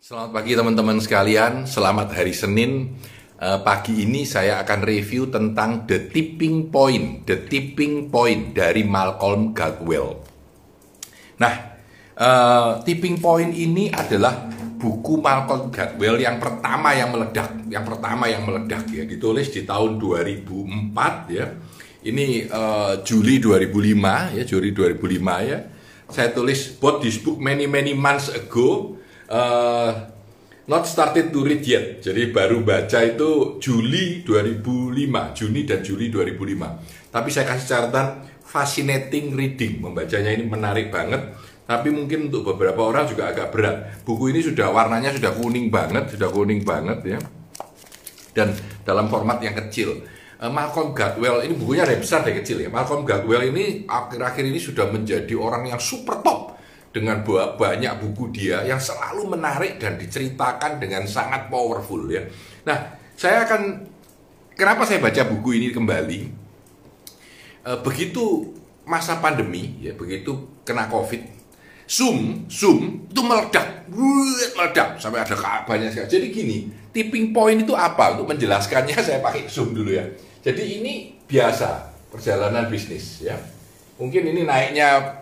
Selamat 0.00 0.32
pagi 0.32 0.56
teman-teman 0.56 0.96
sekalian, 0.96 1.68
selamat 1.68 2.16
hari 2.16 2.32
Senin. 2.32 2.96
Eh, 3.36 3.58
pagi 3.60 4.00
ini 4.00 4.24
saya 4.24 4.56
akan 4.64 4.80
review 4.80 5.28
tentang 5.28 5.84
The 5.84 6.08
Tipping 6.08 6.72
Point, 6.72 7.28
The 7.28 7.44
Tipping 7.44 8.08
Point 8.08 8.56
dari 8.56 8.80
Malcolm 8.80 9.52
Gladwell. 9.52 10.24
Nah, 11.36 11.54
eh, 12.16 12.70
Tipping 12.80 13.20
Point 13.20 13.52
ini 13.52 13.92
adalah 13.92 14.48
buku 14.80 15.20
Malcolm 15.20 15.68
Gladwell 15.68 16.16
yang 16.16 16.40
pertama 16.40 16.96
yang 16.96 17.12
meledak, 17.12 17.68
yang 17.68 17.84
pertama 17.84 18.24
yang 18.24 18.48
meledak 18.48 18.88
ya, 18.88 19.04
ditulis 19.04 19.52
di 19.52 19.68
tahun 19.68 20.00
2004 20.00 21.28
ya. 21.28 21.44
Ini 22.08 22.48
eh, 22.48 22.94
Juli 23.04 23.36
2005 23.36 24.32
ya, 24.32 24.48
Juli 24.48 24.72
2005 24.72 25.44
ya. 25.44 25.60
Saya 26.08 26.32
tulis 26.32 26.72
bought 26.80 27.04
this 27.04 27.20
book 27.20 27.36
many 27.36 27.68
many 27.68 27.92
months 27.92 28.32
ago 28.32 28.96
uh, 29.30 29.90
not 30.66 30.84
started 30.84 31.30
to 31.30 31.40
read 31.46 31.62
yet. 31.64 32.02
Jadi 32.02 32.34
baru 32.34 32.60
baca 32.66 32.98
itu 33.06 33.62
Juli 33.62 34.26
2005, 34.26 35.38
Juni 35.38 35.60
dan 35.64 35.80
Juli 35.80 36.10
2005. 36.10 37.14
Tapi 37.14 37.28
saya 37.30 37.46
kasih 37.48 37.66
catatan 37.66 38.06
fascinating 38.42 39.34
reading, 39.38 39.78
membacanya 39.78 40.34
ini 40.34 40.44
menarik 40.44 40.90
banget. 40.90 41.38
Tapi 41.70 41.86
mungkin 41.94 42.26
untuk 42.26 42.42
beberapa 42.54 42.82
orang 42.82 43.06
juga 43.06 43.30
agak 43.30 43.54
berat. 43.54 43.76
Buku 44.02 44.34
ini 44.34 44.42
sudah 44.42 44.74
warnanya 44.74 45.14
sudah 45.14 45.30
kuning 45.38 45.70
banget, 45.70 46.18
sudah 46.18 46.26
kuning 46.26 46.66
banget 46.66 46.98
ya. 47.06 47.18
Dan 48.34 48.50
dalam 48.82 49.06
format 49.06 49.38
yang 49.38 49.54
kecil. 49.54 50.02
Eh, 50.40 50.50
Malcolm 50.50 50.90
Gladwell 50.90 51.46
ini 51.46 51.54
bukunya 51.54 51.86
dari 51.86 52.02
besar 52.02 52.26
dari 52.26 52.42
kecil 52.42 52.66
ya. 52.66 52.70
Malcolm 52.74 53.06
Gladwell 53.06 53.54
ini 53.54 53.86
akhir-akhir 53.86 54.50
ini 54.50 54.58
sudah 54.58 54.90
menjadi 54.90 55.30
orang 55.38 55.70
yang 55.70 55.78
super 55.78 56.18
top 56.26 56.49
dengan 56.90 57.22
banyak 57.54 58.02
buku 58.02 58.34
dia 58.34 58.66
yang 58.66 58.82
selalu 58.82 59.38
menarik 59.38 59.78
dan 59.78 59.94
diceritakan 59.94 60.82
dengan 60.82 61.06
sangat 61.06 61.46
powerful 61.46 62.10
ya. 62.10 62.26
Nah, 62.66 62.98
saya 63.14 63.46
akan 63.46 63.86
kenapa 64.58 64.82
saya 64.82 64.98
baca 64.98 65.22
buku 65.30 65.62
ini 65.62 65.68
kembali? 65.70 66.20
E, 67.62 67.70
begitu 67.86 68.50
masa 68.82 69.22
pandemi 69.22 69.78
ya, 69.78 69.94
begitu 69.94 70.50
kena 70.66 70.90
Covid, 70.90 71.22
Zoom, 71.86 72.50
Zoom 72.50 73.06
itu 73.06 73.22
meledak, 73.22 73.86
meledak 73.86 74.98
sampai 74.98 75.22
ada 75.22 75.62
banyak 75.62 75.94
sekali. 75.94 76.10
Jadi 76.10 76.26
gini, 76.34 76.58
tipping 76.90 77.30
point 77.30 77.62
itu 77.62 77.74
apa? 77.78 78.18
Untuk 78.18 78.34
menjelaskannya 78.34 78.98
saya 79.06 79.22
pakai 79.22 79.46
Zoom 79.46 79.78
dulu 79.78 79.94
ya. 79.94 80.10
Jadi 80.42 80.82
ini 80.82 81.14
biasa 81.30 81.86
perjalanan 82.10 82.66
bisnis 82.66 83.22
ya 83.22 83.38
mungkin 84.00 84.32
ini 84.32 84.48
naiknya 84.48 85.20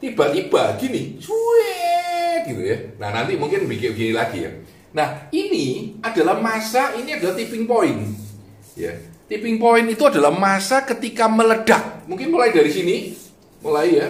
tiba-tiba 0.00 0.80
gini, 0.80 1.20
suet 1.20 2.48
gitu 2.48 2.64
ya. 2.64 2.96
Nah 2.96 3.12
nanti 3.12 3.36
mungkin 3.36 3.68
bikin 3.68 3.92
gini 3.92 4.12
lagi 4.16 4.48
ya. 4.48 4.50
Nah 4.96 5.28
ini 5.30 6.00
adalah 6.00 6.40
masa, 6.40 6.96
ini 6.96 7.14
adalah 7.14 7.36
tipping 7.36 7.68
point. 7.68 8.00
Ya, 8.74 8.96
tipping 9.28 9.60
point 9.60 9.84
itu 9.84 10.00
adalah 10.08 10.32
masa 10.32 10.80
ketika 10.88 11.28
meledak. 11.28 12.08
Mungkin 12.08 12.32
mulai 12.32 12.56
dari 12.56 12.72
sini, 12.72 13.12
mulai 13.60 13.92
ya, 13.92 14.08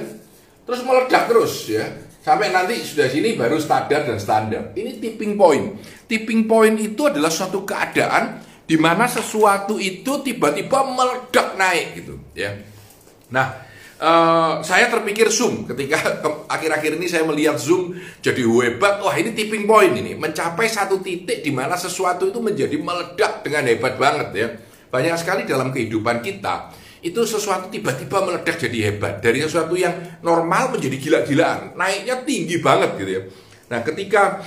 terus 0.63 0.87
meledak 0.87 1.27
terus 1.27 1.67
ya. 1.67 1.85
Sampai 2.21 2.53
nanti 2.53 2.77
sudah 2.85 3.09
sini 3.09 3.33
baru 3.33 3.57
standar 3.57 4.05
dan 4.05 4.21
standar. 4.21 4.77
Ini 4.77 5.01
tipping 5.01 5.41
point. 5.41 5.81
Tipping 6.05 6.45
point 6.45 6.77
itu 6.77 7.09
adalah 7.09 7.33
suatu 7.33 7.65
keadaan 7.65 8.45
di 8.69 8.77
mana 8.77 9.09
sesuatu 9.09 9.81
itu 9.81 10.21
tiba-tiba 10.21 10.85
meledak 10.85 11.57
naik 11.57 12.05
gitu 12.05 12.21
ya. 12.37 12.61
Nah, 13.33 13.70
Uh, 14.01 14.65
saya 14.65 14.89
terpikir 14.89 15.29
Zoom 15.29 15.69
ketika 15.69 16.01
akhir-akhir 16.49 16.97
ini 16.97 17.05
saya 17.05 17.21
melihat 17.29 17.61
Zoom 17.61 17.93
jadi 18.25 18.41
hebat. 18.49 19.05
Wah 19.05 19.13
ini 19.13 19.37
tipping 19.37 19.69
point 19.69 19.93
ini 19.93 20.17
mencapai 20.17 20.73
satu 20.73 21.05
titik 21.05 21.45
di 21.45 21.53
mana 21.53 21.77
sesuatu 21.77 22.25
itu 22.33 22.41
menjadi 22.41 22.81
meledak 22.81 23.45
dengan 23.45 23.69
hebat 23.69 24.01
banget 24.01 24.29
ya. 24.33 24.49
Banyak 24.89 25.21
sekali 25.21 25.45
dalam 25.45 25.69
kehidupan 25.69 26.25
kita 26.25 26.73
itu 27.05 27.21
sesuatu 27.29 27.69
tiba-tiba 27.69 28.25
meledak 28.25 28.57
jadi 28.57 28.89
hebat 28.89 29.21
dari 29.21 29.45
sesuatu 29.45 29.77
yang 29.77 30.21
normal 30.25 30.73
menjadi 30.73 30.97
gila-gilaan 30.97 31.77
naiknya 31.77 32.25
tinggi 32.25 32.57
banget 32.57 32.97
gitu 32.97 33.11
ya. 33.21 33.23
Nah 33.69 33.85
ketika 33.85 34.41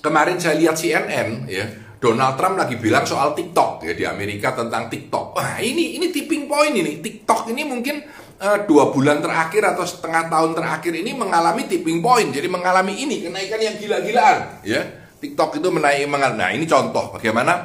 kemarin 0.00 0.40
saya 0.40 0.56
lihat 0.56 0.80
CNN 0.80 1.44
ya 1.44 1.64
Donald 1.96 2.36
Trump 2.40 2.60
lagi 2.60 2.80
bilang 2.80 3.04
soal 3.04 3.32
TikTok 3.32 3.84
ya 3.84 3.92
di 3.92 4.04
Amerika 4.04 4.52
tentang 4.52 4.88
TikTok. 4.88 5.36
Wah 5.36 5.60
ini 5.60 6.00
ini 6.00 6.08
tipping 6.08 6.48
point 6.48 6.72
ini 6.72 7.04
TikTok 7.04 7.52
ini 7.52 7.64
mungkin 7.64 8.00
uh, 8.40 8.58
dua 8.68 8.92
bulan 8.92 9.24
terakhir 9.24 9.62
atau 9.64 9.84
setengah 9.84 10.28
tahun 10.28 10.52
terakhir 10.56 10.92
ini 10.92 11.16
mengalami 11.16 11.64
tipping 11.68 12.04
point, 12.04 12.32
jadi 12.32 12.48
mengalami 12.48 12.96
ini 12.96 13.24
kenaikan 13.24 13.60
yang 13.60 13.76
gila-gilaan, 13.80 14.62
ya. 14.64 14.82
TikTok 15.16 15.58
itu 15.58 15.68
menaiki 15.72 16.04
mengal. 16.04 16.36
Nah 16.36 16.52
ini 16.52 16.68
contoh 16.68 17.16
bagaimana 17.16 17.64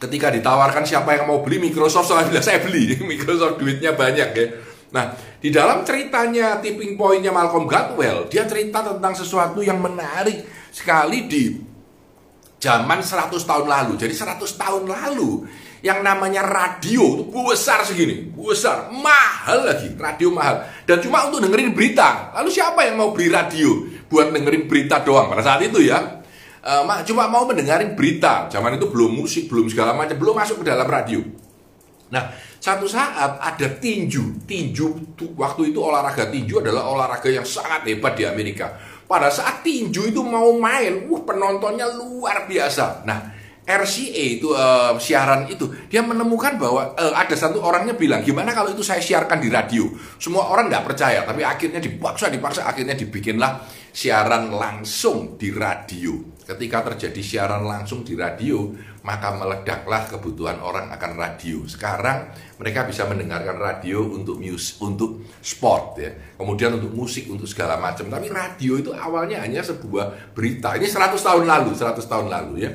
ketika 0.00 0.32
ditawarkan 0.32 0.86
siapa 0.86 1.12
yang 1.12 1.28
mau 1.28 1.44
beli 1.44 1.60
Microsoft, 1.60 2.08
soalnya 2.08 2.40
saya 2.46 2.64
beli, 2.64 2.96
Microsoft 3.04 3.60
duitnya 3.60 3.92
banyak 3.92 4.28
ya. 4.32 4.46
Nah, 4.88 5.12
di 5.36 5.52
dalam 5.52 5.84
ceritanya 5.84 6.56
tipping 6.64 6.96
pointnya 6.96 7.28
Malcolm 7.28 7.68
Gladwell, 7.68 8.24
dia 8.32 8.48
cerita 8.48 8.80
tentang 8.80 9.12
sesuatu 9.12 9.60
yang 9.60 9.76
menarik 9.76 10.48
sekali 10.72 11.28
di 11.28 11.60
zaman 12.56 13.04
100 13.04 13.36
tahun 13.36 13.66
lalu. 13.68 13.92
Jadi 14.00 14.14
100 14.16 14.40
tahun 14.40 14.84
lalu 14.88 15.44
yang 15.78 16.02
namanya 16.02 16.42
radio 16.42 17.22
itu 17.22 17.24
besar 17.30 17.86
segini, 17.86 18.34
besar, 18.34 18.90
mahal 18.90 19.62
lagi, 19.62 19.94
radio 19.94 20.34
mahal. 20.34 20.66
Dan 20.82 20.98
cuma 20.98 21.30
untuk 21.30 21.46
dengerin 21.46 21.70
berita. 21.70 22.34
Lalu 22.34 22.50
siapa 22.50 22.82
yang 22.82 22.98
mau 22.98 23.14
beli 23.14 23.30
radio 23.30 23.86
buat 24.10 24.34
dengerin 24.34 24.66
berita 24.66 24.98
doang 25.06 25.30
pada 25.30 25.42
saat 25.44 25.62
itu 25.62 25.78
ya? 25.86 26.18
Uh, 26.58 26.84
cuma 27.06 27.30
mau 27.30 27.46
mendengarin 27.46 27.94
berita. 27.94 28.50
Zaman 28.50 28.74
itu 28.74 28.90
belum 28.90 29.14
musik, 29.14 29.46
belum 29.46 29.70
segala 29.70 29.94
macam, 29.94 30.18
belum 30.18 30.34
masuk 30.34 30.60
ke 30.60 30.64
dalam 30.66 30.90
radio. 30.90 31.22
Nah, 32.10 32.34
satu 32.58 32.90
saat 32.90 33.38
ada 33.38 33.68
tinju. 33.78 34.42
Tinju 34.42 35.14
waktu 35.38 35.70
itu 35.70 35.78
olahraga 35.78 36.26
tinju 36.26 36.58
adalah 36.58 36.90
olahraga 36.90 37.30
yang 37.30 37.46
sangat 37.46 37.86
hebat 37.86 38.18
di 38.18 38.26
Amerika. 38.26 38.74
Pada 39.08 39.30
saat 39.30 39.62
tinju 39.62 40.10
itu 40.10 40.20
mau 40.20 40.52
main, 40.58 41.06
uh 41.08 41.20
penontonnya 41.22 41.88
luar 41.94 42.44
biasa. 42.44 43.06
Nah, 43.06 43.37
RCA 43.68 44.40
itu 44.40 44.56
uh, 44.56 44.96
siaran 44.96 45.44
itu 45.44 45.68
dia 45.92 46.00
menemukan 46.00 46.56
bahwa 46.56 46.96
uh, 46.96 47.12
ada 47.12 47.36
satu 47.36 47.60
orangnya 47.60 47.92
bilang 47.92 48.24
gimana 48.24 48.56
kalau 48.56 48.72
itu 48.72 48.80
saya 48.80 49.04
siarkan 49.04 49.36
di 49.36 49.52
radio? 49.52 49.84
Semua 50.16 50.48
orang 50.48 50.72
nggak 50.72 50.88
percaya 50.88 51.20
tapi 51.28 51.44
akhirnya 51.44 51.76
dipaksa 51.76 52.32
dipaksa 52.32 52.64
akhirnya 52.64 52.96
dibikinlah 52.96 53.60
siaran 53.92 54.48
langsung 54.56 55.36
di 55.36 55.52
radio. 55.52 56.16
Ketika 56.48 56.80
terjadi 56.80 57.20
siaran 57.20 57.68
langsung 57.68 58.08
di 58.08 58.16
radio 58.16 58.72
maka 59.04 59.36
meledaklah 59.36 60.08
kebutuhan 60.16 60.64
orang 60.64 60.88
akan 60.88 61.12
radio. 61.20 61.60
Sekarang 61.68 62.32
mereka 62.56 62.88
bisa 62.88 63.04
mendengarkan 63.04 63.60
radio 63.60 64.00
untuk 64.00 64.40
mus 64.40 64.80
untuk 64.80 65.28
sport 65.44 65.84
ya. 66.00 66.10
Kemudian 66.40 66.80
untuk 66.80 66.96
musik 66.96 67.28
untuk 67.28 67.44
segala 67.44 67.76
macam. 67.76 68.08
Tapi 68.08 68.32
radio 68.32 68.80
itu 68.80 68.96
awalnya 68.96 69.44
hanya 69.44 69.60
sebuah 69.60 70.32
berita. 70.32 70.72
Ini 70.72 70.88
100 70.88 71.20
tahun 71.20 71.44
lalu 71.44 71.76
100 71.76 72.00
tahun 72.00 72.32
lalu 72.32 72.54
ya 72.64 72.72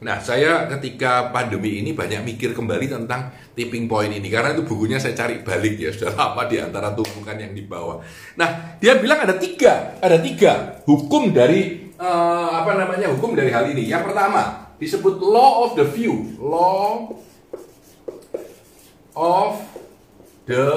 Nah, 0.00 0.16
saya 0.16 0.64
ketika 0.64 1.28
pandemi 1.28 1.76
ini 1.84 1.92
banyak 1.92 2.24
mikir 2.24 2.56
kembali 2.56 2.88
tentang 2.88 3.36
tipping 3.52 3.84
point 3.84 4.08
ini 4.08 4.32
karena 4.32 4.56
itu 4.56 4.64
bukunya 4.64 4.96
saya 4.96 5.12
cari 5.12 5.44
balik 5.44 5.76
ya 5.76 5.92
sudah 5.96 6.16
lama 6.16 6.48
di 6.48 6.56
antara 6.56 6.96
tumpukan 6.96 7.36
yang 7.36 7.52
di 7.52 7.68
bawah. 7.68 8.00
Nah, 8.40 8.80
dia 8.80 8.96
bilang 8.96 9.20
ada 9.20 9.36
tiga, 9.36 10.00
ada 10.00 10.16
tiga 10.16 10.80
hukum 10.88 11.36
dari 11.36 11.92
uh, 12.00 12.64
apa 12.64 12.80
namanya 12.80 13.12
hukum 13.12 13.36
dari 13.36 13.52
hal 13.52 13.68
ini. 13.68 13.92
Yang 13.92 14.08
pertama 14.08 14.72
disebut 14.80 15.20
law 15.20 15.68
of 15.68 15.76
the 15.76 15.84
view, 15.84 16.32
law 16.40 17.12
of 19.12 19.60
the 20.48 20.68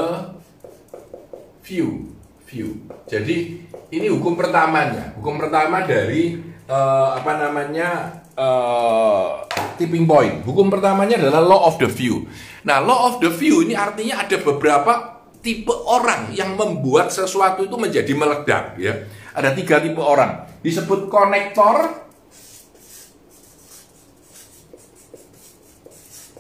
view, 1.64 2.12
view. 2.44 2.76
Jadi 3.08 3.64
ini 3.88 4.08
hukum 4.12 4.36
pertamanya, 4.36 5.16
hukum 5.16 5.40
pertama 5.40 5.88
dari 5.88 6.36
uh, 6.68 7.16
apa 7.16 7.40
namanya 7.40 8.20
uh, 8.38 9.46
tipping 9.78 10.06
point. 10.06 10.42
Hukum 10.46 10.70
pertamanya 10.70 11.18
adalah 11.20 11.42
law 11.42 11.62
of 11.70 11.78
the 11.82 11.90
view. 11.90 12.26
Nah, 12.64 12.80
law 12.80 13.12
of 13.12 13.20
the 13.20 13.30
view 13.30 13.66
ini 13.66 13.76
artinya 13.76 14.24
ada 14.24 14.38
beberapa 14.40 15.24
tipe 15.44 15.74
orang 15.74 16.32
yang 16.32 16.56
membuat 16.56 17.12
sesuatu 17.12 17.68
itu 17.68 17.76
menjadi 17.76 18.14
meledak 18.16 18.80
ya. 18.80 19.04
Ada 19.36 19.52
tiga 19.52 19.84
tipe 19.84 20.00
orang. 20.00 20.48
Disebut 20.64 21.12
konektor, 21.12 22.08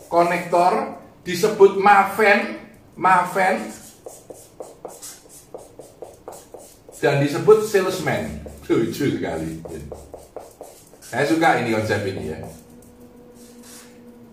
konektor, 0.07 1.03
disebut 1.27 1.75
maven, 1.81 2.63
maven, 2.95 3.55
dan 7.03 7.19
disebut 7.19 7.67
salesman. 7.67 8.39
Lucu 8.63 9.19
sekali. 9.19 9.59
Saya 11.13 11.29
suka 11.29 11.61
ini 11.61 11.69
konsep 11.77 12.01
ini 12.09 12.33
ya. 12.33 12.41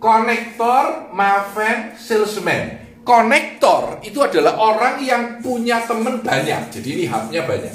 Konektor, 0.01 1.13
maven, 1.13 1.93
salesman. 2.01 2.81
Konektor 3.05 4.01
itu 4.01 4.17
adalah 4.25 4.57
orang 4.57 4.97
yang 5.05 5.45
punya 5.45 5.85
teman 5.85 6.25
banyak. 6.25 6.73
Jadi 6.73 6.89
ini 6.97 7.05
hubnya 7.05 7.45
banyak. 7.45 7.75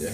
Ya. 0.00 0.12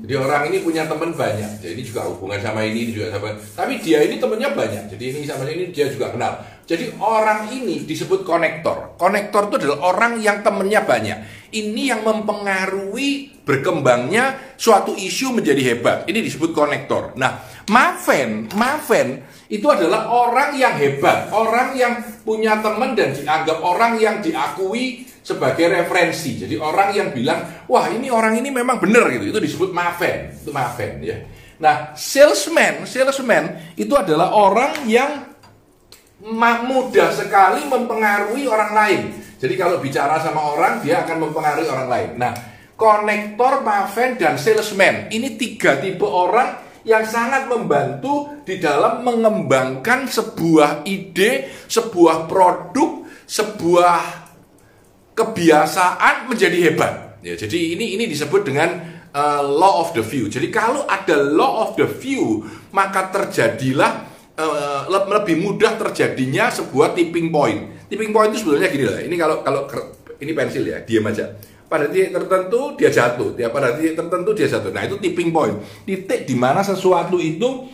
Jadi 0.00 0.14
orang 0.16 0.48
ini 0.48 0.64
punya 0.64 0.88
teman 0.88 1.12
banyak. 1.12 1.60
Jadi 1.60 1.76
ini 1.76 1.84
juga 1.84 2.08
hubungan 2.08 2.40
sama 2.40 2.64
ini, 2.64 2.88
ini 2.88 2.92
juga 2.96 3.12
sama. 3.12 3.36
Tapi 3.36 3.84
dia 3.84 4.00
ini 4.00 4.16
temannya 4.16 4.48
banyak. 4.56 4.84
Jadi 4.88 5.04
ini 5.12 5.28
sama 5.28 5.44
ini 5.44 5.68
dia 5.76 5.92
juga 5.92 6.08
kenal. 6.08 6.40
Jadi 6.72 6.88
orang 7.04 7.52
ini 7.52 7.84
disebut 7.84 8.24
konektor. 8.24 8.96
Konektor 8.96 9.52
itu 9.52 9.60
adalah 9.60 9.92
orang 9.92 10.24
yang 10.24 10.40
temannya 10.40 10.80
banyak. 10.80 11.18
Ini 11.52 11.82
yang 11.92 12.00
mempengaruhi 12.00 13.44
berkembangnya 13.44 14.56
suatu 14.56 14.96
isu 14.96 15.36
menjadi 15.36 15.60
hebat. 15.68 16.08
Ini 16.08 16.24
disebut 16.24 16.56
konektor. 16.56 17.12
Nah, 17.20 17.44
Maven, 17.68 18.48
Maven 18.56 19.20
itu 19.52 19.68
adalah 19.68 20.08
orang 20.08 20.56
yang 20.56 20.72
hebat, 20.80 21.28
orang 21.28 21.76
yang 21.76 22.00
punya 22.24 22.56
teman 22.64 22.96
dan 22.96 23.12
dianggap 23.12 23.60
orang 23.60 24.00
yang 24.00 24.24
diakui 24.24 25.04
sebagai 25.20 25.68
referensi. 25.68 26.40
Jadi 26.40 26.56
orang 26.56 26.96
yang 26.96 27.12
bilang, 27.12 27.68
wah 27.68 27.84
ini 27.92 28.08
orang 28.08 28.40
ini 28.40 28.48
memang 28.48 28.80
benar 28.80 29.12
gitu. 29.12 29.28
Itu 29.28 29.44
disebut 29.44 29.76
maven, 29.76 30.40
itu 30.40 30.48
maven 30.48 31.04
ya. 31.04 31.20
Nah, 31.60 31.92
salesman, 31.92 32.88
salesman 32.88 33.76
itu 33.76 33.92
adalah 33.92 34.32
orang 34.32 34.88
yang 34.88 35.31
mudah 36.22 37.10
sekali 37.10 37.66
mempengaruhi 37.66 38.46
orang 38.46 38.72
lain. 38.72 39.00
Jadi 39.42 39.54
kalau 39.58 39.82
bicara 39.82 40.22
sama 40.22 40.54
orang, 40.54 40.78
dia 40.78 41.02
akan 41.02 41.28
mempengaruhi 41.28 41.66
orang 41.66 41.88
lain. 41.90 42.10
Nah, 42.14 42.32
konektor, 42.78 43.66
maven, 43.66 44.14
dan 44.14 44.38
salesman 44.38 45.10
ini 45.10 45.34
tiga 45.34 45.82
tipe 45.82 46.06
orang 46.06 46.62
yang 46.86 47.02
sangat 47.06 47.50
membantu 47.50 48.42
di 48.46 48.58
dalam 48.62 49.02
mengembangkan 49.02 50.06
sebuah 50.06 50.86
ide, 50.86 51.50
sebuah 51.66 52.30
produk, 52.30 53.06
sebuah 53.26 53.98
kebiasaan 55.14 56.30
menjadi 56.30 56.58
hebat. 56.70 56.94
Ya, 57.22 57.38
jadi 57.38 57.78
ini 57.78 57.94
ini 57.98 58.10
disebut 58.10 58.42
dengan 58.42 58.82
uh, 59.14 59.42
law 59.42 59.86
of 59.86 59.94
the 59.94 60.02
few. 60.02 60.26
Jadi 60.26 60.50
kalau 60.50 60.86
ada 60.86 61.18
law 61.18 61.70
of 61.70 61.78
the 61.78 61.86
few, 61.86 62.46
maka 62.74 63.10
terjadilah 63.14 64.11
uh, 64.42 64.82
lebih 64.90 65.38
mudah 65.38 65.78
terjadinya 65.78 66.50
sebuah 66.50 66.98
tipping 66.98 67.30
point. 67.30 67.86
Tipping 67.86 68.10
point 68.10 68.34
itu 68.34 68.42
sebetulnya 68.42 68.68
gini 68.72 68.84
lah. 68.88 69.00
Ini 69.04 69.14
kalau 69.14 69.36
kalau 69.46 69.62
ini 70.18 70.32
pensil 70.34 70.66
ya, 70.66 70.82
diam 70.82 71.06
aja 71.06 71.30
pada 71.72 71.88
titik 71.88 72.12
tertentu 72.12 72.76
dia 72.76 72.92
jatuh, 72.92 73.32
dia 73.32 73.48
pada 73.48 73.72
titik 73.72 73.96
tertentu 73.96 74.36
dia 74.36 74.44
jatuh. 74.44 74.68
Nah 74.76 74.84
itu 74.84 75.00
tipping 75.00 75.32
point, 75.32 75.56
titik 75.88 76.28
di 76.28 76.36
mana 76.36 76.60
sesuatu 76.60 77.16
itu 77.16 77.64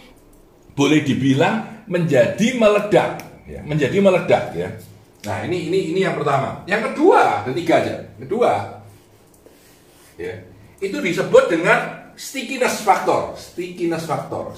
boleh 0.79 1.03
dibilang 1.03 1.83
menjadi 1.91 2.55
meledak, 2.55 3.19
ya, 3.51 3.59
menjadi 3.67 3.99
meledak 3.99 4.55
ya. 4.55 4.71
Nah 5.27 5.43
ini 5.51 5.67
ini 5.67 5.91
ini 5.91 6.07
yang 6.07 6.15
pertama. 6.15 6.63
Yang 6.71 6.95
kedua, 6.95 7.43
ketiga 7.51 7.75
aja. 7.83 7.95
Kedua, 8.23 8.53
ya 10.15 10.47
itu 10.79 10.95
disebut 11.03 11.51
dengan 11.51 12.15
stickiness 12.15 12.87
factor, 12.87 13.35
stickiness 13.35 14.07
factor, 14.07 14.55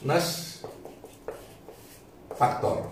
stickiness 0.00 0.64
factor. 2.32 2.88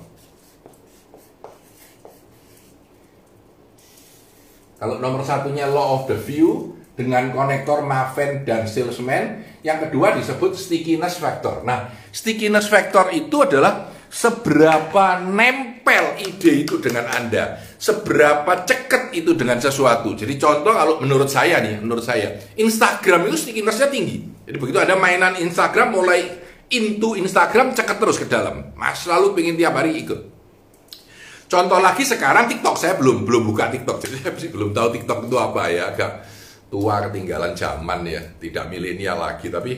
Kalau 4.76 5.00
nomor 5.00 5.24
satunya 5.24 5.64
law 5.72 5.96
of 5.98 6.02
the 6.06 6.20
view 6.20 6.76
dengan 6.92 7.32
konektor 7.32 7.80
Maven 7.80 8.44
dan 8.44 8.68
salesman, 8.68 9.40
yang 9.64 9.80
kedua 9.88 10.20
disebut 10.20 10.52
stickiness 10.52 11.16
factor. 11.16 11.64
Nah, 11.64 11.88
stickiness 12.12 12.68
factor 12.68 13.08
itu 13.16 13.40
adalah 13.40 13.88
seberapa 14.12 15.24
nempel 15.24 16.20
ide 16.20 16.68
itu 16.68 16.76
dengan 16.76 17.08
Anda, 17.08 17.56
seberapa 17.80 18.68
ceket 18.68 19.16
itu 19.16 19.32
dengan 19.32 19.56
sesuatu. 19.56 20.12
Jadi 20.12 20.36
contoh 20.36 20.76
kalau 20.76 21.00
menurut 21.00 21.32
saya 21.32 21.64
nih, 21.64 21.80
menurut 21.80 22.04
saya, 22.04 22.36
Instagram 22.60 23.32
itu 23.32 23.48
stickinessnya 23.48 23.88
tinggi. 23.88 24.44
Jadi 24.44 24.56
begitu 24.60 24.76
ada 24.76 24.92
mainan 24.94 25.40
Instagram 25.40 25.96
mulai 25.96 26.47
into 26.68 27.16
Instagram 27.16 27.72
ceket 27.72 27.96
terus 27.96 28.16
ke 28.20 28.26
dalam. 28.28 28.72
Mas 28.76 29.04
selalu 29.04 29.32
pengen 29.32 29.56
tiap 29.56 29.76
hari 29.76 30.00
ikut. 30.04 30.20
Contoh 31.48 31.80
lagi 31.80 32.04
sekarang 32.04 32.44
TikTok 32.44 32.76
saya 32.76 33.00
belum 33.00 33.24
belum 33.24 33.48
buka 33.48 33.72
TikTok, 33.72 34.04
jadi 34.04 34.14
saya 34.20 34.32
masih 34.36 34.52
belum 34.52 34.76
tahu 34.76 34.88
TikTok 35.00 35.18
itu 35.24 35.36
apa 35.40 35.62
ya, 35.72 35.96
agak 35.96 36.12
tua 36.68 37.00
ketinggalan 37.08 37.56
zaman 37.56 38.04
ya, 38.04 38.20
tidak 38.36 38.68
milenial 38.68 39.16
lagi. 39.16 39.48
Tapi 39.48 39.72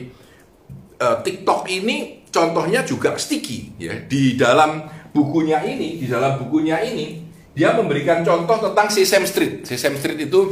uh, 0.99 1.23
TikTok 1.23 1.71
ini 1.71 2.27
contohnya 2.27 2.83
juga 2.83 3.15
sticky 3.15 3.79
ya. 3.79 3.95
Di 4.03 4.35
dalam 4.35 4.83
bukunya 5.15 5.63
ini, 5.63 6.03
di 6.03 6.11
dalam 6.11 6.43
bukunya 6.43 6.83
ini 6.83 7.23
dia 7.55 7.71
memberikan 7.71 8.19
contoh 8.19 8.67
tentang 8.67 8.91
Sesame 8.91 9.23
Street. 9.23 9.63
Sesame 9.63 9.95
Street 9.95 10.27
itu 10.27 10.51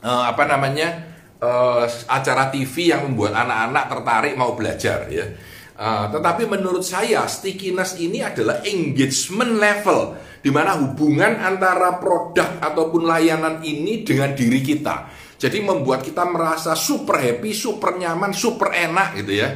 uh, 0.00 0.32
apa 0.32 0.48
namanya 0.48 1.11
uh, 1.42 1.84
acara 2.06 2.48
TV 2.54 2.94
yang 2.94 3.10
membuat 3.10 3.34
anak-anak 3.34 3.84
tertarik 3.90 4.34
mau 4.38 4.54
belajar 4.54 5.10
ya 5.10 5.26
Uh, 5.72 6.06
tetapi 6.14 6.46
menurut 6.46 6.86
saya 6.86 7.26
stickiness 7.26 7.98
ini 7.98 8.22
adalah 8.22 8.62
engagement 8.62 9.58
level 9.58 10.14
di 10.38 10.52
mana 10.52 10.78
hubungan 10.78 11.40
antara 11.42 11.98
produk 11.98 12.60
ataupun 12.62 13.02
layanan 13.02 13.58
ini 13.64 14.06
dengan 14.06 14.30
diri 14.30 14.62
kita. 14.62 15.08
Jadi 15.40 15.58
membuat 15.58 16.06
kita 16.06 16.28
merasa 16.28 16.78
super 16.78 17.18
happy, 17.18 17.50
super 17.50 17.98
nyaman, 17.98 18.30
super 18.30 18.70
enak 18.70 19.24
gitu 19.24 19.42
ya. 19.42 19.48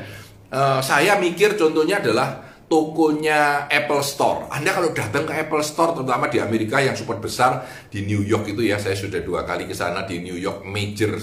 Uh, 0.50 0.82
saya 0.82 1.14
mikir 1.20 1.54
contohnya 1.54 2.02
adalah 2.02 2.42
tokonya 2.66 3.70
Apple 3.70 4.02
Store. 4.02 4.50
Anda 4.50 4.74
kalau 4.74 4.90
datang 4.90 5.30
ke 5.30 5.34
Apple 5.36 5.62
Store, 5.62 5.94
terutama 5.94 6.26
di 6.26 6.42
Amerika 6.42 6.82
yang 6.82 6.98
super 6.98 7.22
besar 7.22 7.62
di 7.86 8.02
New 8.02 8.26
York 8.26 8.50
itu 8.50 8.66
ya, 8.66 8.82
saya 8.82 8.98
sudah 8.98 9.22
dua 9.22 9.46
kali 9.46 9.70
ke 9.70 9.74
sana 9.76 10.02
di 10.02 10.18
New 10.18 10.34
York 10.34 10.66
major 10.66 11.14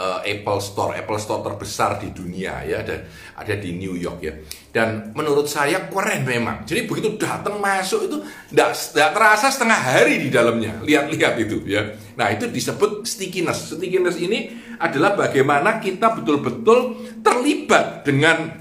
uh, 0.00 0.18
Apple 0.24 0.60
Store, 0.64 0.96
Apple 0.96 1.20
Store 1.20 1.44
terbesar 1.44 2.00
di 2.00 2.08
dunia 2.16 2.64
ya, 2.64 2.80
ada 2.80 3.04
ada 3.36 3.54
di 3.60 3.76
New 3.76 3.94
York 4.00 4.18
ya. 4.24 4.32
Dan 4.72 5.12
menurut 5.12 5.50
saya 5.50 5.90
keren 5.92 6.24
memang. 6.24 6.64
Jadi 6.64 6.88
begitu 6.88 7.20
datang 7.20 7.60
masuk 7.60 8.08
itu 8.08 8.16
tidak 8.54 8.70
terasa 9.12 9.52
setengah 9.52 9.76
hari 9.76 10.22
di 10.22 10.28
dalamnya. 10.32 10.80
Lihat-lihat 10.80 11.34
itu 11.42 11.66
ya. 11.68 11.92
Nah 12.16 12.32
itu 12.32 12.48
disebut 12.48 13.04
stickiness. 13.04 13.76
Stickiness 13.76 14.16
ini 14.16 14.54
adalah 14.80 15.18
bagaimana 15.18 15.82
kita 15.82 16.16
betul-betul 16.16 16.96
terlibat 17.20 18.06
dengan 18.06 18.56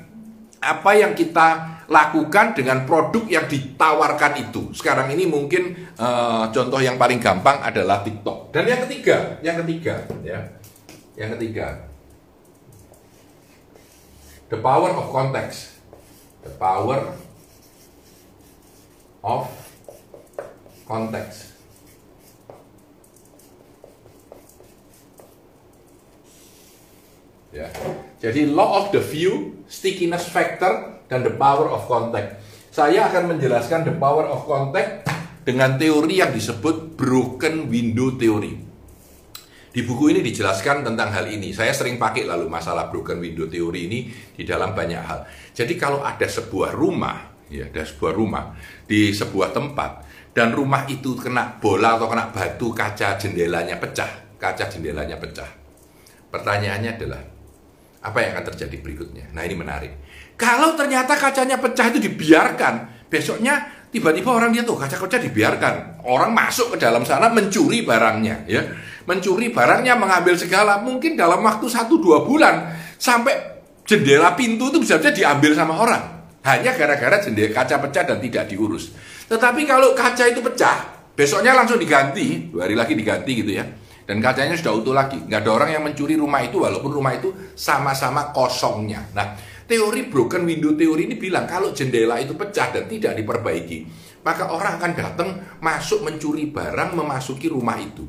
apa 0.59 0.91
yang 0.91 1.15
kita 1.15 1.79
lakukan 1.89 2.53
dengan 2.53 2.85
produk 2.85 3.25
yang 3.25 3.45
ditawarkan 3.49 4.49
itu. 4.49 4.75
Sekarang 4.75 5.09
ini 5.09 5.25
mungkin 5.25 5.93
uh, 5.97 6.51
contoh 6.53 6.77
yang 6.77 6.99
paling 6.99 7.17
gampang 7.17 7.63
adalah 7.65 8.05
TikTok. 8.05 8.53
Dan 8.53 8.69
yang 8.69 8.81
ketiga, 8.85 9.39
yang 9.41 9.57
ketiga 9.63 10.05
ya 10.21 10.58
yang 11.19 11.35
ketiga, 11.35 11.83
the 14.47 14.55
power 14.55 14.95
of 14.95 15.11
context. 15.11 15.75
The 16.39 16.55
power 16.55 17.11
of 19.19 19.51
context. 20.87 21.51
Ya. 27.51 27.67
Jadi 28.23 28.47
law 28.47 28.79
of 28.79 28.95
the 28.95 29.03
view, 29.03 29.59
stickiness 29.67 30.31
factor, 30.31 31.03
dan 31.11 31.27
the 31.27 31.35
power 31.35 31.67
of 31.67 31.83
contact. 31.91 32.39
Saya 32.71 33.11
akan 33.11 33.35
menjelaskan 33.35 33.83
the 33.83 33.95
power 33.99 34.23
of 34.23 34.47
contact 34.47 35.11
dengan 35.43 35.75
teori 35.75 36.23
yang 36.23 36.31
disebut 36.31 36.95
broken 36.95 37.67
window 37.67 38.15
theory. 38.15 38.68
Di 39.79 39.87
buku 39.87 40.11
ini 40.11 40.19
dijelaskan 40.19 40.83
tentang 40.83 41.07
hal 41.15 41.23
ini. 41.31 41.55
Saya 41.55 41.71
sering 41.71 41.95
pakai 41.95 42.27
lalu 42.27 42.51
masalah 42.51 42.91
broken 42.91 43.23
window 43.23 43.47
theory 43.47 43.87
ini 43.87 44.11
di 44.11 44.43
dalam 44.43 44.75
banyak 44.75 44.99
hal. 44.99 45.23
Jadi 45.55 45.79
kalau 45.79 46.03
ada 46.03 46.27
sebuah 46.27 46.75
rumah, 46.75 47.47
ya 47.47 47.63
ada 47.63 47.87
sebuah 47.87 48.11
rumah 48.11 48.59
di 48.83 49.15
sebuah 49.15 49.55
tempat 49.55 50.03
dan 50.35 50.51
rumah 50.51 50.83
itu 50.91 51.15
kena 51.15 51.63
bola 51.63 51.95
atau 51.95 52.11
kena 52.11 52.27
batu 52.27 52.75
kaca 52.75 53.15
jendelanya 53.15 53.79
pecah, 53.79 54.35
kaca 54.35 54.67
jendelanya 54.67 55.15
pecah. 55.15 55.47
Pertanyaannya 56.27 56.91
adalah 56.99 57.23
apa 58.03 58.17
yang 58.19 58.35
akan 58.35 58.51
terjadi 58.51 58.83
berikutnya? 58.83 59.31
Nah 59.31 59.47
ini 59.47 59.55
menarik. 59.55 59.91
Kalau 60.35 60.75
ternyata 60.75 61.15
kacanya 61.15 61.55
pecah 61.55 61.87
itu 61.87 62.03
dibiarkan, 62.03 63.07
besoknya 63.07 63.79
tiba-tiba 63.89 64.29
orang 64.29 64.53
dia 64.53 64.61
tuh 64.61 64.77
kaca-kaca 64.77 65.17
dibiarkan 65.17 66.05
orang 66.05 66.29
masuk 66.29 66.77
ke 66.77 66.77
dalam 66.77 67.01
sana 67.01 67.25
mencuri 67.33 67.81
barangnya 67.81 68.45
ya 68.45 68.61
mencuri 69.09 69.49
barangnya 69.49 69.97
mengambil 69.97 70.37
segala 70.37 70.77
mungkin 70.85 71.17
dalam 71.17 71.41
waktu 71.41 71.65
satu 71.65 71.97
dua 71.97 72.21
bulan 72.21 72.77
sampai 73.01 73.33
jendela 73.81 74.37
pintu 74.37 74.69
itu 74.69 74.77
bisa 74.77 75.01
saja 75.01 75.09
diambil 75.09 75.57
sama 75.57 75.81
orang. 75.81 76.03
Hanya 76.45 76.77
gara-gara 76.77 77.17
jendela 77.17 77.49
kaca 77.49 77.81
pecah 77.81 78.05
dan 78.05 78.21
tidak 78.21 78.45
diurus. 78.45 78.93
Tetapi 79.25 79.65
kalau 79.65 79.97
kaca 79.97 80.29
itu 80.29 80.45
pecah 80.45 81.09
besoknya 81.17 81.57
langsung 81.57 81.81
diganti 81.81 82.53
dua 82.53 82.69
hari 82.69 82.77
lagi 82.77 82.93
diganti 82.93 83.31
gitu 83.41 83.57
ya. 83.57 83.65
Dan 84.05 84.21
kacanya 84.21 84.53
sudah 84.53 84.73
utuh 84.77 84.93
lagi. 84.93 85.17
Nggak 85.25 85.41
ada 85.41 85.51
orang 85.53 85.69
yang 85.73 85.83
mencuri 85.85 86.13
rumah 86.13 86.41
itu 86.45 86.61
walaupun 86.61 86.89
rumah 86.93 87.13
itu 87.17 87.33
sama-sama 87.57 88.29
kosongnya. 88.29 89.05
Nah 89.13 89.37
Teori 89.69 90.09
broken 90.09 90.49
window 90.49 90.73
teori 90.73 91.05
ini 91.05 91.13
bilang 91.13 91.45
kalau 91.45 91.69
jendela 91.69 92.17
itu 92.17 92.33
pecah 92.33 92.73
dan 92.73 92.89
tidak 92.89 93.13
diperbaiki, 93.21 93.85
maka 94.25 94.49
orang 94.49 94.81
akan 94.81 94.91
datang 94.97 95.29
masuk 95.61 96.01
mencuri 96.01 96.49
barang 96.49 96.97
memasuki 96.97 97.53
rumah 97.53 97.77
itu. 97.77 98.01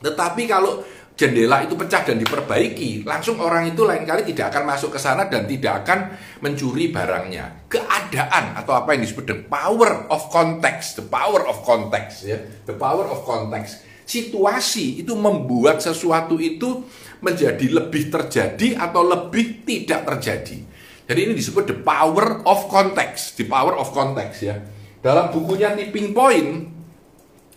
Tetapi 0.00 0.42
kalau 0.48 0.80
jendela 1.20 1.60
itu 1.60 1.76
pecah 1.76 2.00
dan 2.00 2.16
diperbaiki, 2.16 3.04
langsung 3.04 3.36
orang 3.44 3.68
itu 3.68 3.84
lain 3.84 4.08
kali 4.08 4.24
tidak 4.24 4.56
akan 4.56 4.64
masuk 4.72 4.96
ke 4.96 4.98
sana 4.98 5.28
dan 5.28 5.44
tidak 5.44 5.84
akan 5.84 6.16
mencuri 6.40 6.88
barangnya. 6.88 7.68
Keadaan 7.68 8.56
atau 8.56 8.72
apa 8.72 8.96
yang 8.96 9.04
disebut 9.04 9.28
the 9.28 9.38
power 9.44 10.08
of 10.08 10.32
context, 10.32 10.96
the 10.96 11.04
power 11.04 11.44
of 11.44 11.60
context 11.60 12.24
ya, 12.24 12.40
the 12.64 12.72
power 12.72 13.04
of 13.04 13.28
context. 13.28 13.84
Situasi 14.08 15.04
itu 15.04 15.14
membuat 15.14 15.84
sesuatu 15.84 16.40
itu 16.40 16.82
menjadi 17.20 17.68
lebih 17.68 18.08
terjadi 18.10 18.80
atau 18.80 19.04
lebih 19.04 19.62
tidak 19.68 20.08
terjadi. 20.08 20.58
Jadi 21.04 21.20
ini 21.26 21.34
disebut 21.36 21.68
the 21.68 21.78
power 21.78 22.42
of 22.48 22.66
context, 22.72 23.36
the 23.36 23.46
power 23.46 23.76
of 23.76 23.92
context 23.92 24.40
ya. 24.40 24.56
Dalam 25.04 25.30
bukunya 25.30 25.76
Tipping 25.76 26.10
Point, 26.16 26.79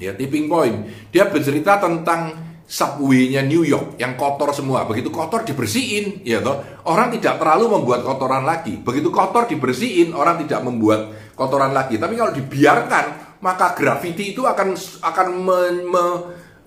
ya 0.01 0.13
Tipping 0.17 0.50
Point, 0.50 0.75
dia 1.13 1.29
bercerita 1.29 1.77
tentang 1.77 2.53
subway-nya 2.63 3.43
New 3.45 3.62
York 3.62 4.00
yang 4.00 4.15
kotor 4.17 4.50
semua. 4.55 4.88
Begitu 4.88 5.13
kotor 5.13 5.45
dibersihin, 5.45 6.23
ya 6.25 6.41
toh. 6.41 6.63
Orang 6.89 7.13
tidak 7.13 7.38
terlalu 7.38 7.79
membuat 7.79 8.01
kotoran 8.01 8.47
lagi. 8.47 8.79
Begitu 8.79 9.13
kotor 9.13 9.45
dibersihin, 9.45 10.15
orang 10.15 10.41
tidak 10.41 10.63
membuat 10.65 11.13
kotoran 11.38 11.75
lagi. 11.75 12.01
Tapi 12.01 12.17
kalau 12.17 12.33
dibiarkan, 12.33 13.05
maka 13.43 13.75
graffiti 13.75 14.33
itu 14.33 14.47
akan 14.47 14.73
akan 15.03 15.27
me, 15.38 15.59
me, 15.85 16.05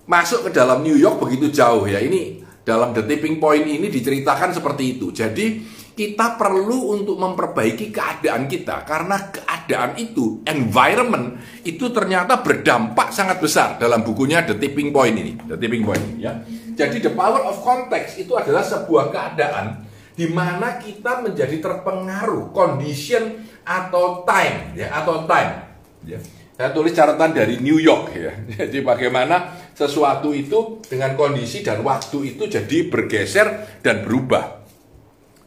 masuk 0.07 0.47
ke 0.47 0.49
dalam 0.55 0.85
New 0.85 0.95
York 0.95 1.19
begitu 1.19 1.49
jauh 1.51 1.83
ya. 1.89 1.99
Ini 1.99 2.45
dalam 2.61 2.93
the 2.93 3.03
tipping 3.03 3.41
point 3.41 3.65
ini 3.65 3.89
diceritakan 3.89 4.53
seperti 4.53 4.99
itu. 4.99 5.09
Jadi 5.11 5.63
kita 5.97 6.37
perlu 6.37 6.93
untuk 6.93 7.17
memperbaiki 7.17 7.89
keadaan 7.89 8.45
kita. 8.45 8.85
Karena 8.85 9.17
keadaan 9.33 9.97
itu 9.97 10.45
environment 10.45 11.41
itu 11.65 11.89
ternyata 11.89 12.45
berdampak 12.45 13.09
sangat 13.09 13.41
besar. 13.41 13.81
Dalam 13.81 14.05
bukunya 14.05 14.45
The 14.45 14.61
Tipping 14.61 14.93
Point 14.93 15.17
ini. 15.17 15.33
The 15.41 15.57
Tipping 15.57 15.81
Point 15.81 16.21
ya. 16.21 16.37
Jadi 16.77 17.01
the 17.01 17.17
power 17.17 17.41
of 17.49 17.65
context 17.65 18.21
itu 18.21 18.37
adalah 18.37 18.61
sebuah 18.61 19.09
keadaan 19.09 19.89
di 20.13 20.29
mana 20.29 20.77
kita 20.77 21.25
menjadi 21.25 21.57
terpengaruh 21.57 22.53
condition 22.53 23.41
atau 23.65 24.21
time 24.21 24.77
ya 24.77 24.93
atau 25.01 25.25
time 25.25 25.81
ya. 26.05 26.21
Saya 26.57 26.73
tulis 26.73 26.93
catatan 26.93 27.37
dari 27.37 27.57
New 27.57 27.81
York 27.81 28.13
ya. 28.13 28.33
Jadi 28.61 28.85
bagaimana 28.85 29.49
sesuatu 29.73 30.29
itu 30.29 30.77
dengan 30.85 31.17
kondisi 31.17 31.65
dan 31.65 31.81
waktu 31.81 32.37
itu 32.37 32.49
jadi 32.49 32.89
bergeser 32.89 33.77
dan 33.85 34.01
berubah 34.01 34.57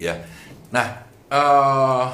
ya 0.00 0.16
Nah, 0.70 0.86
uh, 1.30 2.06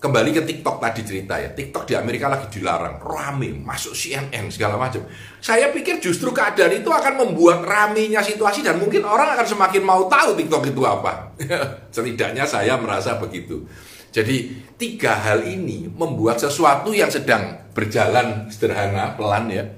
kembali 0.00 0.30
ke 0.32 0.42
TikTok 0.48 0.80
tadi 0.80 1.00
cerita 1.04 1.36
ya. 1.36 1.52
TikTok 1.52 1.84
di 1.84 1.94
Amerika 1.96 2.32
lagi 2.32 2.48
dilarang, 2.48 2.96
rame, 3.04 3.52
masuk 3.60 3.92
CNN 3.92 4.48
segala 4.48 4.80
macam. 4.80 5.04
Saya 5.44 5.68
pikir 5.68 6.00
justru 6.00 6.32
keadaan 6.32 6.80
itu 6.80 6.88
akan 6.88 7.28
membuat 7.28 7.68
ramenya 7.68 8.24
situasi 8.24 8.64
dan 8.64 8.80
mungkin 8.80 9.04
orang 9.04 9.36
akan 9.36 9.46
semakin 9.46 9.82
mau 9.84 10.08
tahu 10.08 10.36
TikTok 10.40 10.72
itu 10.72 10.82
apa. 10.88 11.36
Setidaknya 11.94 12.48
saya 12.48 12.80
merasa 12.80 13.20
begitu. 13.20 13.68
Jadi 14.08 14.56
tiga 14.80 15.20
hal 15.20 15.44
ini 15.44 15.84
membuat 15.84 16.40
sesuatu 16.40 16.96
yang 16.96 17.12
sedang 17.12 17.60
berjalan 17.76 18.48
sederhana, 18.48 19.12
pelan 19.20 19.52
ya, 19.52 19.68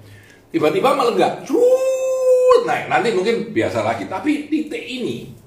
tiba-tiba 0.54 0.94
melenggak, 0.94 1.42
naik. 2.62 2.86
Nanti 2.86 3.08
mungkin 3.10 3.50
biasa 3.50 3.82
lagi. 3.82 4.06
Tapi 4.06 4.46
titik 4.46 4.84
ini 4.86 5.39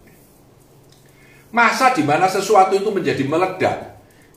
masa 1.54 1.94
di 1.94 2.02
mana 2.02 2.26
sesuatu 2.26 2.74
itu 2.74 2.90
menjadi 2.90 3.24
meledak 3.30 3.94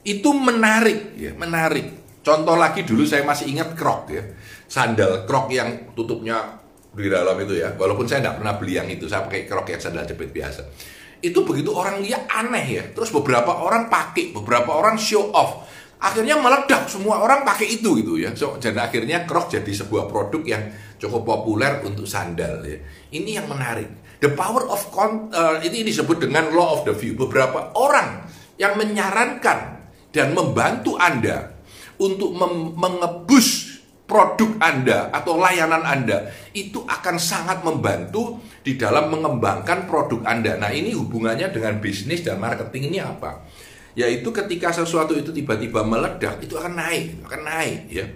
itu 0.06 0.30
menarik 0.30 1.18
ya 1.18 1.34
menarik. 1.34 2.06
Contoh 2.22 2.54
lagi 2.54 2.86
dulu 2.86 3.02
saya 3.02 3.26
masih 3.26 3.50
ingat 3.50 3.74
krok 3.74 4.06
ya. 4.10 4.22
Sandal 4.70 5.26
krok 5.26 5.50
yang 5.50 5.94
tutupnya 5.98 6.62
di 6.94 7.10
dalam 7.10 7.34
itu 7.42 7.58
ya. 7.58 7.74
Walaupun 7.74 8.06
saya 8.06 8.22
tidak 8.22 8.38
pernah 8.42 8.54
beli 8.54 8.78
yang 8.78 8.86
itu 8.86 9.10
saya 9.10 9.26
pakai 9.26 9.50
krok 9.50 9.66
yang 9.66 9.82
sandal 9.82 10.06
jepit 10.06 10.30
biasa. 10.30 10.62
Itu 11.18 11.42
begitu 11.42 11.74
orang 11.74 11.98
lihat 12.02 12.30
aneh 12.30 12.66
ya. 12.66 12.84
Terus 12.94 13.10
beberapa 13.10 13.50
orang 13.50 13.90
pakai 13.90 14.30
beberapa 14.30 14.78
orang 14.78 14.94
show 14.94 15.34
off. 15.34 15.66
Akhirnya 15.98 16.38
meledak 16.38 16.86
semua 16.86 17.18
orang 17.18 17.42
pakai 17.42 17.78
itu 17.78 17.98
gitu 17.98 18.14
ya. 18.18 18.30
So, 18.38 18.58
dan 18.62 18.78
akhirnya 18.78 19.26
krok 19.26 19.50
jadi 19.50 19.72
sebuah 19.74 20.06
produk 20.06 20.42
yang 20.46 20.62
cukup 21.02 21.26
populer 21.26 21.82
untuk 21.82 22.06
sandal 22.06 22.62
ya. 22.62 22.78
Ini 23.10 23.42
yang 23.42 23.46
menarik 23.50 24.05
The 24.16 24.32
power 24.32 24.64
of 24.68 24.80
con, 24.92 25.28
uh, 25.28 25.60
ini 25.60 25.84
disebut 25.84 26.24
dengan 26.24 26.48
law 26.56 26.80
of 26.80 26.88
the 26.88 26.94
view. 26.96 27.12
Beberapa 27.16 27.76
orang 27.76 28.24
yang 28.56 28.80
menyarankan 28.80 29.58
dan 30.12 30.32
membantu 30.32 30.96
Anda 30.96 31.52
untuk 32.00 32.32
mengebus 32.76 33.76
produk 34.06 34.56
Anda 34.62 35.10
atau 35.12 35.36
layanan 35.36 35.82
Anda 35.82 36.30
itu 36.54 36.86
akan 36.86 37.18
sangat 37.18 37.60
membantu 37.66 38.40
di 38.62 38.78
dalam 38.78 39.12
mengembangkan 39.12 39.84
produk 39.84 40.24
Anda. 40.24 40.56
Nah, 40.56 40.72
ini 40.72 40.94
hubungannya 40.96 41.52
dengan 41.52 41.82
bisnis 41.82 42.24
dan 42.24 42.40
marketing 42.40 42.94
ini 42.94 42.98
apa? 43.02 43.44
Yaitu 43.96 44.28
ketika 44.32 44.72
sesuatu 44.72 45.16
itu 45.16 45.32
tiba-tiba 45.32 45.84
meledak, 45.84 46.40
itu 46.40 46.56
akan 46.56 46.76
naik, 46.78 47.20
akan 47.26 47.42
naik 47.44 47.80
ya. 47.88 48.06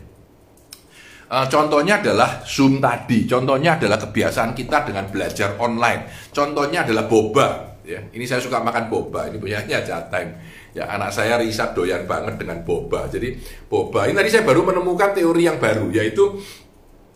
Uh, 1.30 1.46
contohnya 1.46 2.02
adalah 2.02 2.42
Zoom 2.42 2.82
tadi. 2.82 3.22
Contohnya 3.22 3.78
adalah 3.78 4.02
kebiasaan 4.02 4.50
kita 4.50 4.82
dengan 4.82 5.06
belajar 5.06 5.54
online. 5.62 6.10
Contohnya 6.34 6.82
adalah 6.82 7.06
boba. 7.06 7.78
Ya, 7.87 8.02
ini 8.10 8.26
saya 8.26 8.42
suka 8.42 8.58
makan 8.58 8.90
boba. 8.90 9.30
Ini 9.30 9.38
punyanya 9.38 9.78
Jatime. 9.78 10.34
Ya, 10.75 10.90
anak 10.90 11.14
saya 11.14 11.38
Risa 11.38 11.70
doyan 11.70 12.02
banget 12.10 12.34
dengan 12.34 12.66
boba. 12.66 13.06
Jadi 13.06 13.38
boba. 13.70 14.10
Ini 14.10 14.14
tadi 14.18 14.26
saya 14.26 14.42
baru 14.42 14.66
menemukan 14.75 15.14
teori 15.14 15.46
yang 15.46 15.62
baru, 15.62 15.94
yaitu 15.94 16.34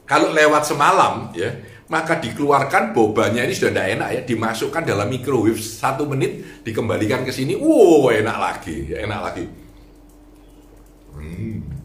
kalau 0.06 0.30
lewat 0.30 0.62
semalam, 0.62 1.34
ya, 1.34 1.50
maka 1.88 2.20
dikeluarkan 2.20 2.94
bobanya 2.94 3.44
ini 3.44 3.56
sudah 3.56 3.72
tidak 3.72 3.88
enak 3.98 4.08
ya, 4.12 4.20
dimasukkan 4.24 4.82
dalam 4.84 5.08
microwave 5.08 5.58
satu 5.58 6.04
menit, 6.06 6.62
dikembalikan 6.62 7.24
ke 7.24 7.32
sini, 7.32 7.56
wow 7.56 8.12
enak 8.12 8.36
lagi, 8.36 8.94
ya, 8.94 9.04
enak 9.04 9.20
lagi. 9.20 9.44
Hmm. 11.16 11.83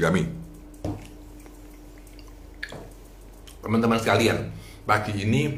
Yummy. 0.00 0.24
Teman-teman 3.62 3.98
sekalian, 4.00 4.50
pagi 4.88 5.12
ini 5.14 5.54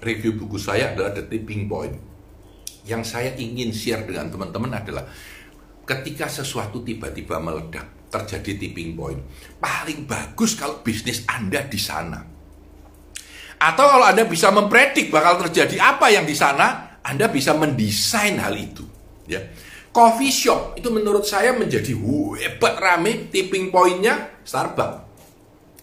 review 0.00 0.34
buku 0.40 0.56
saya 0.56 0.96
adalah 0.96 1.14
The 1.14 1.28
Tipping 1.28 1.68
Point. 1.68 1.96
Yang 2.84 3.02
saya 3.16 3.30
ingin 3.36 3.72
share 3.72 4.04
dengan 4.04 4.28
teman-teman 4.28 4.72
adalah 4.76 5.08
ketika 5.88 6.28
sesuatu 6.28 6.84
tiba-tiba 6.84 7.40
meledak, 7.40 8.12
terjadi 8.12 8.60
tipping 8.60 8.92
point. 8.92 9.20
Paling 9.56 10.04
bagus 10.04 10.52
kalau 10.52 10.84
bisnis 10.84 11.24
Anda 11.24 11.64
di 11.64 11.80
sana. 11.80 12.20
Atau 13.56 13.86
kalau 13.88 14.04
Anda 14.04 14.28
bisa 14.28 14.52
mempredik 14.52 15.08
bakal 15.08 15.40
terjadi 15.48 15.80
apa 15.80 16.12
yang 16.12 16.28
di 16.28 16.36
sana, 16.36 17.00
Anda 17.00 17.32
bisa 17.32 17.56
mendesain 17.56 18.36
hal 18.36 18.52
itu. 18.52 18.84
Ya 19.24 19.40
coffee 19.94 20.34
shop. 20.34 20.74
Itu 20.74 20.90
menurut 20.90 21.22
saya 21.22 21.54
menjadi 21.54 21.94
hebat 22.42 22.74
rame 22.82 23.30
tipping 23.30 23.70
pointnya 23.70 24.42
Starbucks. 24.42 25.06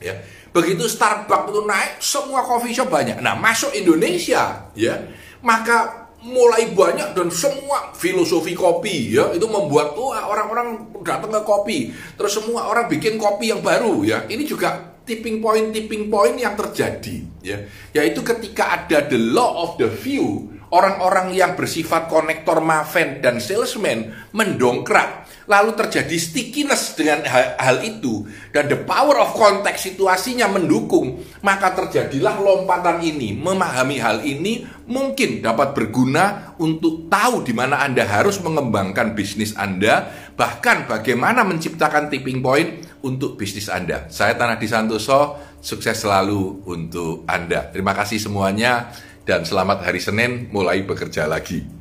Ya. 0.04 0.20
Begitu 0.52 0.84
Starbucks 0.92 1.48
itu 1.48 1.62
naik 1.64 1.92
semua 2.04 2.44
coffee 2.44 2.76
shop 2.76 2.92
banyak. 2.92 3.24
Nah 3.24 3.40
masuk 3.40 3.72
Indonesia 3.72 4.68
ya 4.76 4.96
maka 5.42 6.12
mulai 6.22 6.70
banyak 6.70 7.18
dan 7.18 7.34
semua 7.34 7.90
filosofi 7.98 8.54
kopi 8.54 9.18
ya 9.18 9.34
itu 9.34 9.50
membuat 9.50 9.98
tuh 9.98 10.14
orang-orang 10.14 10.94
datang 11.02 11.32
ke 11.32 11.42
kopi. 11.42 11.80
Terus 12.20 12.38
semua 12.38 12.70
orang 12.70 12.92
bikin 12.92 13.18
kopi 13.18 13.50
yang 13.50 13.64
baru 13.64 14.06
ya. 14.06 14.28
Ini 14.30 14.44
juga 14.46 15.02
tipping 15.02 15.42
point 15.42 15.74
tipping 15.74 16.12
point 16.14 16.38
yang 16.38 16.54
terjadi 16.54 17.18
ya. 17.42 17.58
Yaitu 17.96 18.22
ketika 18.22 18.86
ada 18.86 19.08
the 19.10 19.18
law 19.18 19.66
of 19.66 19.82
the 19.82 19.90
view 19.90 20.52
orang-orang 20.72 21.36
yang 21.36 21.54
bersifat 21.60 22.08
konektor 22.08 22.64
maven 22.64 23.20
dan 23.20 23.44
salesman 23.44 24.16
mendongkrak. 24.32 25.28
Lalu 25.50 25.76
terjadi 25.76 26.16
stickiness 26.16 26.96
dengan 26.96 27.28
hal, 27.28 27.60
hal 27.60 27.78
itu. 27.84 28.24
Dan 28.56 28.72
the 28.72 28.80
power 28.88 29.20
of 29.20 29.36
context 29.36 29.84
situasinya 29.84 30.48
mendukung. 30.48 31.20
Maka 31.44 31.76
terjadilah 31.76 32.40
lompatan 32.40 33.04
ini. 33.04 33.36
Memahami 33.36 33.98
hal 34.00 34.24
ini 34.24 34.64
mungkin 34.88 35.44
dapat 35.44 35.76
berguna 35.76 36.56
untuk 36.56 37.12
tahu 37.12 37.44
di 37.44 37.52
mana 37.52 37.84
Anda 37.84 38.08
harus 38.08 38.40
mengembangkan 38.40 39.12
bisnis 39.12 39.52
Anda. 39.60 40.08
Bahkan 40.40 40.88
bagaimana 40.88 41.44
menciptakan 41.44 42.08
tipping 42.08 42.40
point 42.40 42.88
untuk 43.04 43.36
bisnis 43.36 43.68
Anda. 43.68 44.08
Saya 44.08 44.40
Tanah 44.40 44.56
Di 44.56 44.72
Santoso 44.72 45.36
sukses 45.60 46.00
selalu 46.00 46.64
untuk 46.64 47.28
Anda. 47.28 47.68
Terima 47.68 47.92
kasih 47.92 48.24
semuanya 48.24 48.94
dan 49.26 49.46
selamat 49.46 49.86
hari 49.86 50.02
Senin 50.02 50.50
mulai 50.50 50.82
bekerja 50.82 51.30
lagi. 51.30 51.81